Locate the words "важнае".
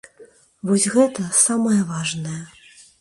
1.93-2.43